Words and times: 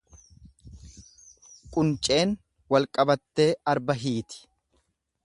Qunceen 1.75 2.29
walqabattee 2.73 3.49
arba 3.75 3.99
hiiti. 4.05 4.41